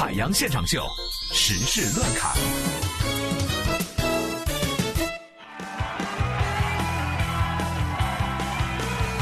[0.00, 0.82] 海洋现场秀，
[1.30, 2.34] 时事乱侃。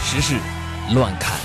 [0.04, 0.36] 时事
[0.94, 1.36] 乱侃。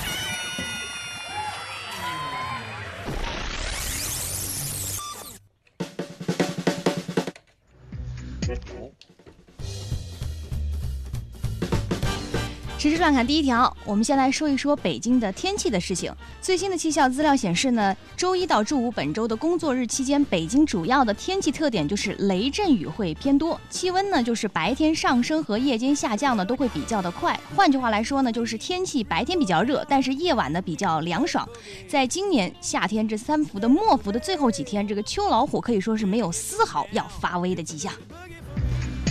[12.77, 16.13] 时事乱侃第一条，我们先来说一说北京的天气的事情。
[16.39, 27.38] 最新的气象资料显示呢，周一到周五本周的工作日期间，北京主要的天气特点就是雷阵雨会偏多，气温呢就是白天上升和夜间下降呢都会比较的快。
[27.55, 31.47] 换句话来说呢，就是天气白天比较热，但是夜晚呢比较凉爽。
[31.88, 37.91] 在今年夏天这三伏的末伏的最后几天，这个秋老虎可以说是没有丝毫要发威的迹象。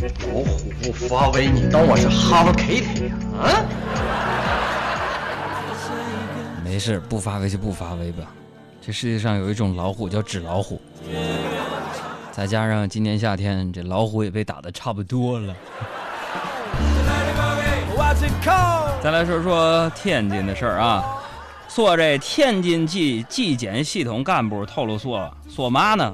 [0.00, 0.08] 老
[0.44, 3.14] 虎不发威，你当我是 Hello Kitty 呀？
[3.42, 3.62] 啊？
[6.64, 8.32] 没事，不发威就不发威吧。
[8.84, 10.80] 这世界上有一种老虎叫纸老虎，
[12.32, 15.54] 再加上今年夏天这老虎也被打的差不多了。
[19.00, 21.04] 再来说说天津的事儿啊，
[21.68, 26.12] 说这天津纪纪检系统干部透露说，说嘛呢？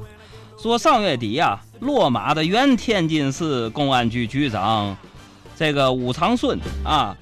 [0.58, 4.94] 说上月底呀，落马的原天津市公安局局长
[5.56, 7.16] 这个武长顺啊，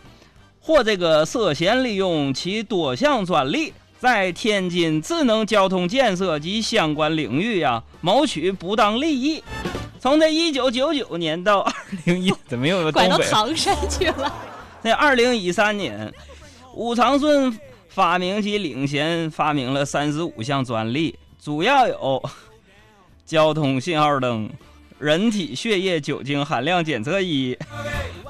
[0.61, 3.73] 或这个涉嫌利用其多项专利，
[4.07, 9.43] 在天津智能交通建设及相关领域呀，谋取不当利益。
[9.99, 11.73] 从这一九九九年到二
[12.05, 13.19] 零一， 怎么又有拐到？
[13.19, 14.33] 唐山去了。
[14.81, 16.15] 在二零一三年，
[16.73, 22.23] 武长顺发明及领衔发明了三十五项专利，主要有
[23.25, 24.49] 交通信号灯、
[25.01, 27.59] 人体血液酒精含量检测仪、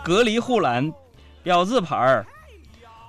[0.02, 0.90] 隔离护栏、
[1.42, 2.26] 标志牌儿、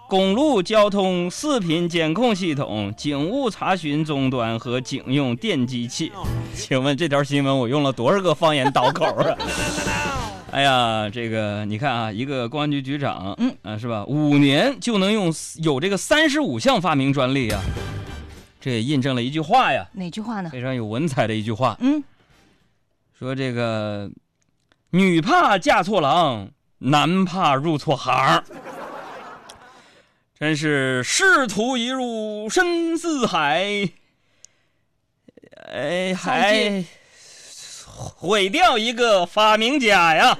[0.08, 6.14] 公路交通视频监控系统、警务查询终端和警用电机器。
[6.56, 9.36] 请问这条新闻我用了多少个方言倒口啊？
[10.50, 14.06] 哎呀，这个你看啊，一个公安局局长，嗯啊，是吧？
[14.08, 15.32] 五年就能用
[15.62, 17.62] 有这个三十五项发明专利啊，
[18.62, 20.50] 这也印证了一句话呀，哪句话呢？
[20.50, 22.02] 非常有文采的一句话，嗯，
[23.20, 24.10] 说这个
[24.92, 26.48] 女怕嫁错郎，
[26.78, 28.42] 男怕入错行。
[30.40, 33.90] 真是仕途一入深似海，
[35.74, 36.86] 哎，还
[38.16, 40.38] 毁掉一个发明家呀！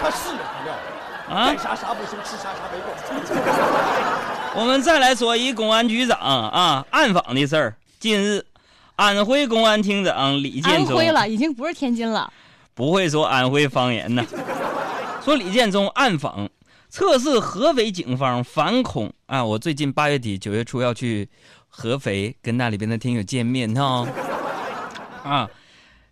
[0.00, 0.72] 他是不料，
[1.28, 2.86] 啊干，啥啥不行，吃啥啥没够。
[4.54, 7.74] 我们再来说一公安局长啊暗访的事儿。
[7.98, 8.46] 近日，
[8.94, 12.32] 安徽公安厅长李建忠安徽了，已经不是天津了。
[12.72, 14.24] 不会说安徽方言呢。
[15.24, 16.48] 说李建忠暗访
[16.88, 19.44] 测试合肥警方反恐啊！
[19.44, 21.28] 我最近八月底九月初要去
[21.68, 24.06] 合肥跟那里边的听友见面哈。
[25.22, 25.50] 啊，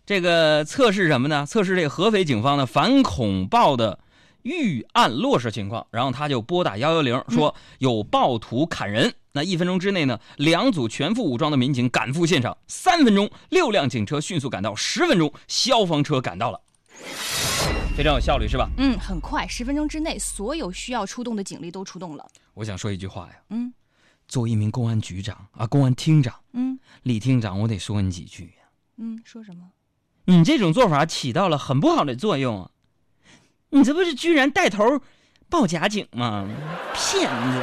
[0.05, 1.45] 这个测试什么呢？
[1.47, 3.97] 测试这个合肥警方的反恐报的
[4.43, 5.85] 预案落实情况。
[5.89, 9.11] 然后他就拨打幺幺零，说有暴徒砍人。
[9.31, 16.59] 那一分钟之内呢，两组全副武装的民警赶赴现场，三分钟六辆警车迅速赶到，十分钟消防车赶到了，
[17.97, 18.69] 非常有效率是吧？
[18.77, 22.23] 嗯，很快，十分钟之内，所有需要出动的警力都出动了。
[22.53, 23.73] 我想说一句话呀，嗯
[24.27, 28.69] 作为一名公安局长啊，公安厅长，嗯李厅长，我得说你几句呀。
[28.97, 29.71] 嗯，说什么？
[30.25, 32.69] 你这种做法起到了很不好的作用啊！
[33.69, 35.01] 你这不是居然带头
[35.49, 36.47] 报假警吗？
[36.93, 37.59] 骗子！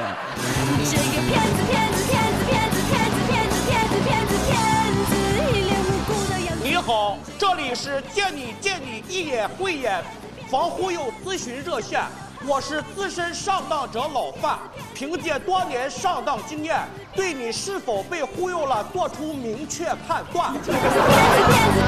[0.84, 1.93] 是个骗子，骗
[7.74, 10.00] 是见你见你一眼慧眼
[10.48, 12.00] 防忽悠咨询热线，
[12.46, 14.58] 我是资深上当者老范，
[14.94, 16.78] 凭借多年上当经验，
[17.14, 20.52] 对你是否被忽悠了做出明确判断。
[20.52, 21.00] 骗子，骗子，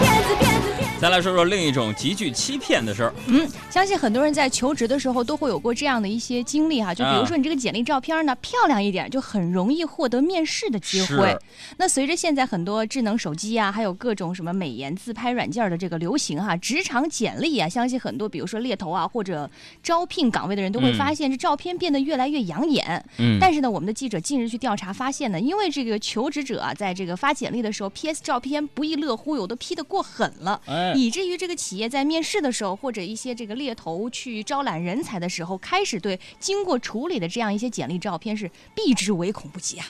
[0.01, 0.67] 骗子，骗子，
[0.99, 3.13] 再来说说另一种极具欺骗的事儿。
[3.27, 11.41] 嗯，相信很多人在求职的时候都会有过这样的一些经历哈，就比如说你这个简历照片呢漂亮一点，就很容易获得面试的机会是。
[11.77, 19.51] 那随着现在很多智能手机啊，还有各种什么美颜自拍软件的这个流行哈，职场简历啊，相信很多比如说猎头啊或者
[19.83, 23.05] 招聘岗位的人都会发现这照片变得越来越养眼。
[23.19, 39.87] 嗯但是呢，我们的记者近日去调查发现呢，因为这个求职者啊，在这个发简历的时候，PS 照片不亦乐乎，有的 P 的过狠了，哎以至于这个企业在面试的时候，或者一些这个猎头去招揽人才的时候，开始对经过处理的这样一些简历照片是避之唯恐不及啊。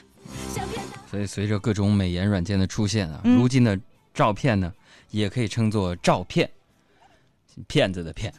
[1.11, 3.79] 所以随着各种美颜软件的出现啊，嗯如今的
[4.13, 4.73] 照片呢，
[5.11, 6.51] 也可以称作照片，
[7.69, 8.33] 骗子的骗。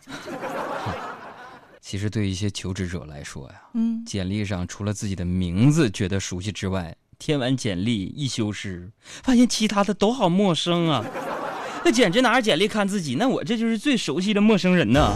[1.89, 8.92] 其实对于一些求职者来说呀，嗯，简历上除了自己的名字觉得熟悉之外，填完简历一修饰，
[9.24, 11.06] 发现其他的都好陌生啊。
[11.86, 15.13] 那简直拿着简历看自己，那我这就是最熟悉的陌生人呢。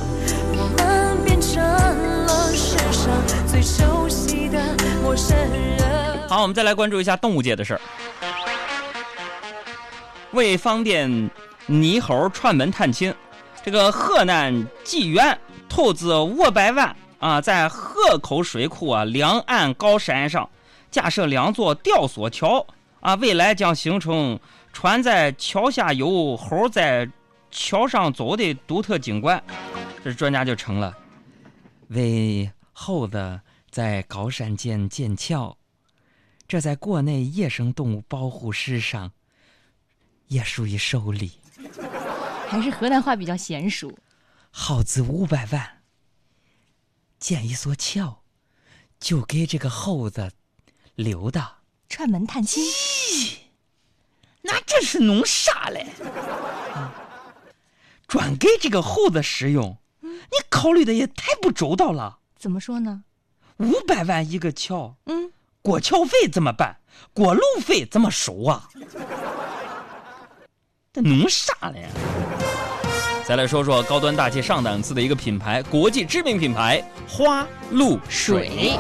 [0.54, 6.26] 我们变成了世上最熟悉的陌生人。
[6.30, 7.82] 好，我们再来关注一下动物界的事儿。
[10.32, 11.30] 为方便
[11.68, 13.14] 猕猴串门探亲，
[13.62, 15.38] 这个河南济源
[15.72, 20.48] 投资五百万啊，在河口水库啊两岸高山上
[20.92, 22.68] 架设两座吊索桥
[23.00, 24.38] 啊，未来将形成
[24.74, 27.10] 船在桥下游、猴在
[27.52, 29.42] 桥上走的独特景观。
[30.04, 30.94] 这专家就成了
[31.88, 33.40] 为猴子
[33.70, 35.56] 在高山间建桥。
[36.50, 39.10] 这在国内野生动物保护史上
[40.28, 41.32] 也属于首例。
[42.50, 43.98] 还是河南话比较娴熟。
[44.52, 45.82] 耗资五百万
[47.20, 48.24] 建一座桥，
[49.00, 50.32] 就给这个猴子
[50.96, 51.56] 留的。
[51.90, 52.64] 串门探亲，
[54.42, 55.88] 那这是弄啥嘞？
[58.08, 62.20] 专给这个猴子使用，你考虑的也太不周到了。
[62.38, 63.04] 怎么说呢？
[63.58, 65.32] 五百万一个桥，嗯，
[65.62, 66.80] 过桥费怎么办？
[67.14, 68.70] 过路费怎么收啊？
[70.94, 71.90] 这弄啥嘞？
[73.32, 78.74] 再来说说高端大气上档次的一个品牌，国际知名品牌花露水。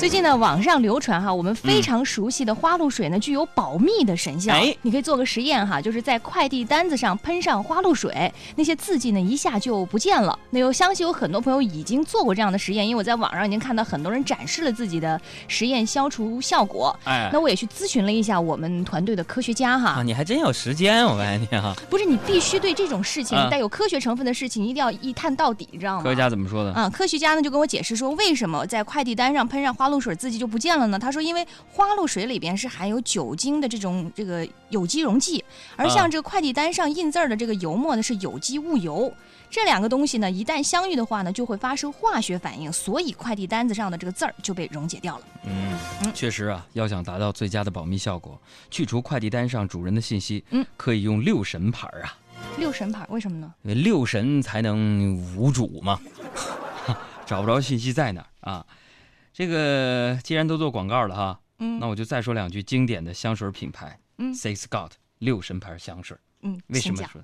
[0.00, 0.08] 水。
[0.08, 4.52] 最近呢，网上流传哈，我们非常熟悉的花露水呢，具有保密的神效。
[4.54, 10.36] 哎你可以做个实验哈，就是在快递单子上喷上花露水，那些字迹呢一下就不见了。
[10.48, 16.98] 那我相信有很多朋友已经做过这样的实验，因为我在网上已经看到很多人展示了自己的实验消除效果。
[17.04, 21.76] 哎那我也去咨询了一下我们团队的科学家哈，啊，你还真有时间，我发现你哈。
[21.90, 26.02] 不是你必须对这种事情啊带有科学成分的事情一定要一探到底，你知道吗？
[26.02, 26.72] 科学家怎么说的？
[26.72, 30.98] 啊，科学家呢就跟我解释说，为什么在快递单上喷上花露水字迹就不见了呢？
[30.98, 35.44] 他说，因为花露水里边是含有酒精的这种这个有机溶剂，
[35.76, 39.12] 而啊像这个快递单上印字儿的这个油墨呢是有机物油。
[39.50, 45.24] 这两个东西呢，一旦相遇的话呢，就会发生化学反应，所以快递单子上的这个字儿就被溶解掉了。
[45.44, 45.76] 嗯，
[46.14, 48.40] 确实啊，要想达到最佳的保密效果，
[48.70, 52.16] 去除快递单上主人的信息，嗯，可以用六神牌啊，
[52.58, 53.52] 六神牌为什么呢？
[53.62, 55.98] 因为六神才能无主嘛，
[57.26, 58.64] 找不着信息在哪儿啊。
[59.32, 66.16] 这个既然都做广告了哈，嗯那我就再说两句经典的香水品牌，嗯 Six God 六神牌香水。
[66.42, 67.22] 嗯，为什么说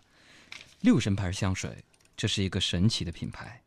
[0.80, 1.70] 六神牌香水？
[2.16, 3.60] 这是一个神奇的品牌。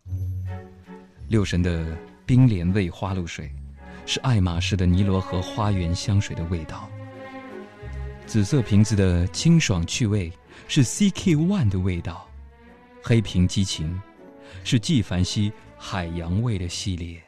[1.28, 1.96] 六神的
[2.26, 3.52] 冰莲味花露水，
[4.06, 6.90] 是爱马仕的尼罗河花园香水的味道。
[8.26, 10.32] 紫色瓶子的清爽趣味
[10.68, 12.28] 是 CK One 的味道，
[13.04, 14.02] 黑瓶激情
[14.64, 17.22] 是纪梵希海洋味的系列。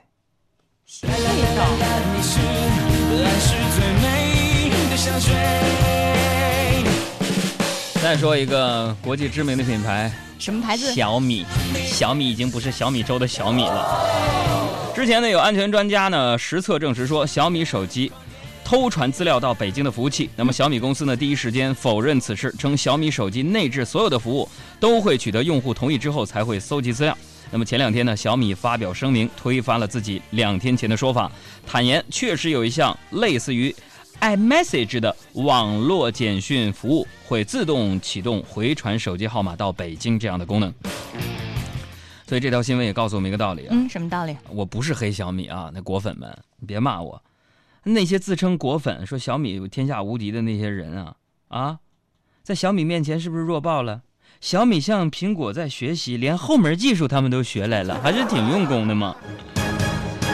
[8.02, 10.94] 再说一个国际知名的品牌，什么牌子？
[10.94, 11.46] 小米，
[11.86, 14.94] 小米已经不是小米粥的小米了。
[14.94, 18.12] 之前呢，有安全专家呢实测证实说，小米手机
[18.66, 20.30] 偷传资料到北京的服务器。
[20.36, 27.18] 那么小米公司呢，第一时间否认此事，称小米手机内置所有的服务都会取得用户同意之后才会搜集资料。
[27.52, 31.30] 那么前两天呢，小米发表声明，推翻了自己两天前的说法，
[31.68, 33.76] 坦言确实有一项类似于
[34.22, 40.74] iMessage 的网络简讯服务会自动启动回传手机号码到北京这样的功能。
[42.26, 44.38] 所以这条新闻也告诉我们一个道理啊，嗯，什么道理？
[44.50, 47.22] 我不是黑小米啊，那果粉们你别骂我，
[47.84, 51.16] 那些自称果粉说小米天下无敌的那些人啊
[51.50, 51.80] 啊，
[52.44, 54.04] 在小米面前是不是弱爆了？
[54.42, 59.16] 小米向苹果在学习，连后门技术他们都学来了，还是挺用功的嘛。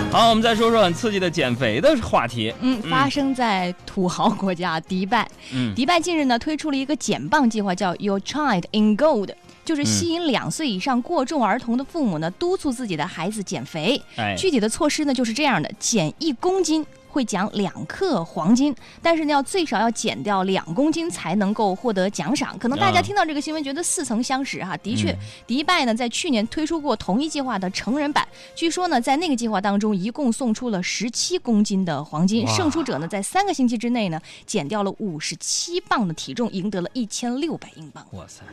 [0.09, 2.53] 好，我们再说说很刺激的减肥的话题。
[2.61, 5.29] 嗯，发生在土豪国家迪拜。
[5.51, 9.31] 嗯迪拜近日呢推出了一个减磅计划，叫 Your Child in Gold，
[9.65, 14.01] 就是吸引两岁以上过重儿童的父母呢，督促自己的孩子减肥。
[14.15, 16.85] 哎，具体的措施呢就是这样的：减一公斤。
[17.07, 22.57] 会奖两克黄金，但是呢，要最少要减掉两公斤才能够获得奖赏。
[22.59, 38.05] 可能大家啊听到这个新闻觉得似曾相识哈，的确，嗯迪拜呢在去年推出过同一计划的成人版，据说呢在那个计划当中一共送出了十七公斤的黄金，胜出者呢在三个星期之内呢减掉了五十七磅的体重，赢得了一千六百英镑。
[38.11, 38.43] 哇塞，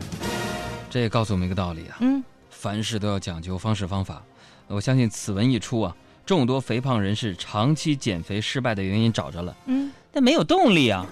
[0.89, 4.23] 这也告诉我们一个道理啊，嗯，凡事都要讲究方式方法。
[4.67, 5.95] 我相信此文一出啊，
[6.27, 11.05] 众多肥胖人士长期减肥失败的原因找着了，嗯，但没有动力啊。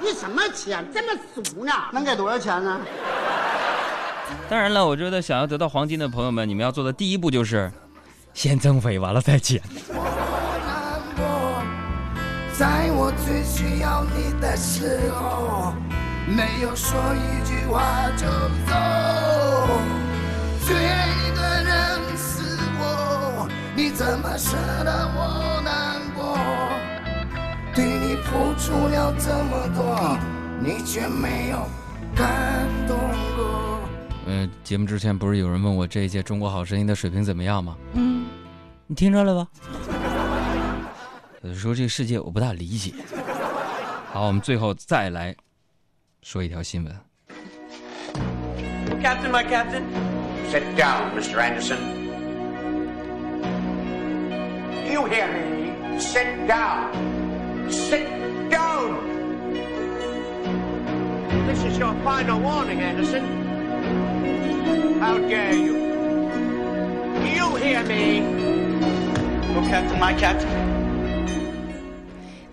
[0.00, 1.72] 你什么钱这么俗呢？
[1.92, 2.80] 能给多少钱呢？
[4.48, 7.72] 当然了，我觉得想要得到黄金的朋友们，你们要做的第一步就是
[8.34, 9.60] 先增肥，完了再减。
[12.56, 15.72] 在我最需要你的时候，
[16.26, 18.26] 没有说一句话就
[18.70, 18.74] 走。
[20.64, 20.76] 最
[23.94, 26.36] 怎么舍得我难过？
[27.74, 30.18] 对你付出了这么多，
[30.60, 31.68] 你却没有
[32.14, 32.98] 感动
[33.36, 33.80] 过。
[34.26, 37.76] 嗯、节目之前不是有人问我这一届《中国好声音》的水平怎么样吗？
[37.92, 38.26] 嗯，
[38.88, 39.48] 你听着了吧？
[41.42, 42.92] 有的时候这个世界我不大理解。
[44.12, 45.34] 好，我们最后再来
[46.22, 46.92] 说一条新闻。
[49.00, 49.84] Captain, my captain.
[50.50, 51.38] Sit down, Mr.
[51.38, 52.03] Anderson.
[54.94, 55.98] You hear me?
[55.98, 57.68] Sit down.
[57.68, 58.06] Sit
[58.48, 58.92] down.
[61.48, 63.24] This is your final warning, Anderson.
[65.00, 65.74] How dare you?
[67.26, 68.22] You hear me?
[69.56, 70.73] Oh, Captain, my captain.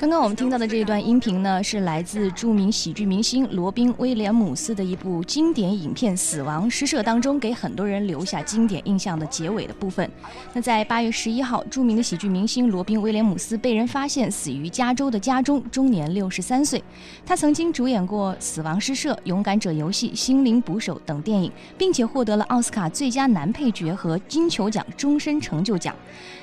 [0.02, 10.10] 刚刚我们听到的这一段音频呢，是来自著名喜剧明星罗宾·威廉姆斯的一部经典影片《死亡诗社》当中，给很多人留下经典印象的结尾的部分。
[10.54, 16.84] 那在八月十一号，著名的喜剧明星罗宾·威廉姆斯被人发现死于加州的家中，终年六十三岁。
[17.24, 25.96] 他曾经主演过《死亡诗社》《勇敢者游戏》《心灵捕手》等电影，并且获得了奥斯卡最佳男配角和金球奖终身成就奖。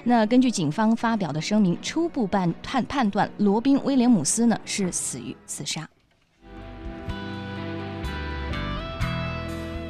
[0.04, 5.88] 那根据警方发表的声明，初步判判判断罗宾·威廉姆斯呢是死于自杀。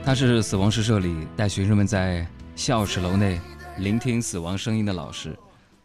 [0.05, 2.25] 他是死亡诗社里带学生们在
[2.55, 3.41] 校史楼内
[3.79, 5.37] 聆听死亡声音的老师，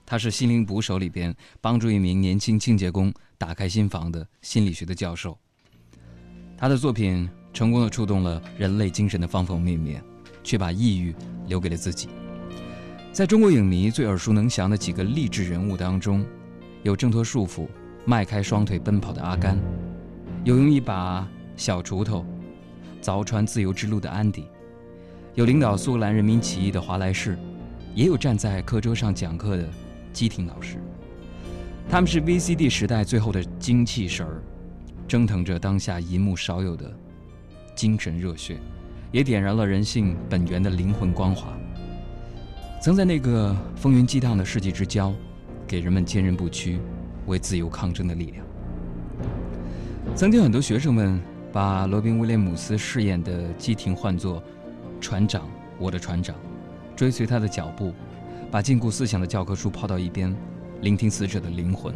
[0.06, 5.36] 他是《心灵捕手》里边帮助一名年轻清洁工打开心房的心理学的教授。
[6.56, 10.00] 他的作品成功的触动了人类精神的方方面面，
[10.44, 11.16] 却把抑郁
[11.48, 12.08] 留给了自己。
[13.12, 16.24] 在中国影迷最耳熟能详的几个励志人物当中，
[16.84, 17.66] 有挣脱束缚、
[18.06, 19.58] 迈开双腿奔跑的阿甘，
[20.44, 21.26] 有用一把
[21.56, 22.26] 小锄头
[23.02, 24.46] 凿穿自由之路的安迪，
[25.34, 27.38] 有领导苏格兰人民起义的华莱士，
[27.96, 29.70] 也有站在课桌上讲课的
[30.12, 30.78] 基廷老师。
[31.90, 34.44] 他们是 VCD 时代最后的精气神儿，
[35.08, 36.92] 蒸腾着当下银幕少有的
[37.76, 38.58] 精神热血，
[39.10, 41.54] 也点燃了人性本源的灵魂光华。
[42.82, 45.14] 曾在那个风云激荡的世纪之交，
[45.74, 46.78] 给人们坚韧不屈、
[47.26, 48.46] 为自由抗争的力量。
[50.16, 51.20] 曾经很多学生们
[51.52, 54.44] 把罗宾·威廉姆斯饰演的基廷唤作
[55.02, 55.50] “船长，
[55.80, 56.36] 我的船长”，
[56.96, 57.92] 追随他的脚步，
[58.52, 60.36] 把禁锢思想的教科书抛到一边，
[60.82, 61.92] 聆听死者的灵魂，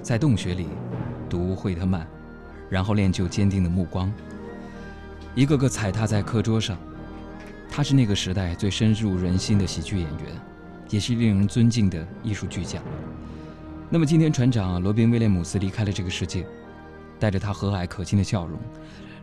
[0.00, 0.66] 在洞穴里
[1.28, 2.06] 读惠特曼，
[2.70, 4.10] 然后练就坚定的目光，
[5.34, 6.78] 一个个踩踏在课桌上。
[7.68, 10.34] 他是那个时代最深入人心的喜剧演员，
[10.90, 12.82] 也是令人尊敬的艺术巨匠。
[13.88, 16.46] 那么今天，船长罗宾·威廉姆斯离开了这个世界，
[17.18, 18.58] 带着他和蔼可亲的笑容，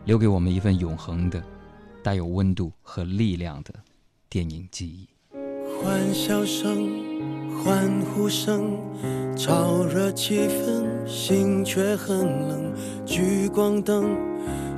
[0.04, 1.42] 留给我们一份永恒的、
[2.02, 3.72] 带有温度和力量的
[4.28, 5.08] 电影记忆。
[5.80, 6.90] 欢笑声、
[7.62, 8.78] 欢呼声，
[9.36, 12.74] 炒热气氛，心却很冷。
[13.06, 14.16] 聚光灯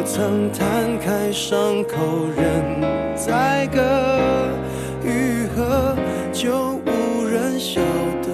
[0.00, 2.80] 不曾摊开伤口任
[3.14, 3.82] 宰割，
[5.04, 5.94] 愈合
[6.32, 7.82] 就无人晓
[8.22, 8.32] 得。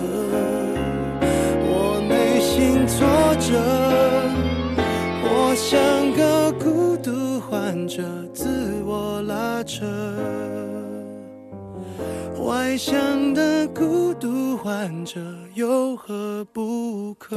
[1.67, 3.05] 我内心挫
[3.41, 3.59] 折。
[5.25, 8.01] 我像个孤独患者，
[8.33, 8.47] 自
[8.85, 9.85] 我拉扯。
[12.45, 15.19] 外向的孤独患者
[15.57, 17.37] 有何不可？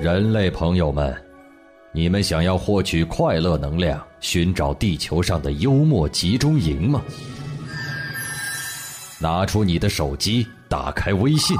[0.00, 1.14] 人类朋友们，
[1.92, 7.02] 你们想要获取快乐能量，寻找地球上的幽默集中营吗？
[9.20, 11.56] 拿出你的手机，打开微信，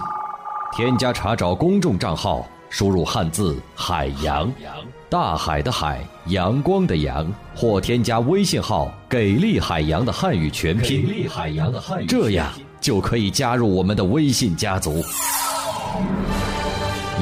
[0.73, 4.51] 添加查找公众账号，输入汉字“海洋”，
[5.11, 12.49] 大海的海，阳光的阳，或添加微信号“给力海洋”的汉语全拼，给力海洋的汉语全拼这样
[12.81, 15.03] 就可以加入我们的微信家族。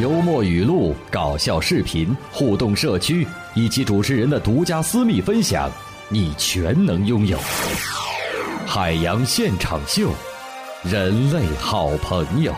[0.01, 5.71] 幽默语录、搞笑视频、互动社区以及主持人的独家私密分享，
[6.11, 7.39] 你全能拥有。
[8.67, 10.11] 海洋现场秀，
[10.85, 12.53] 人类好朋友。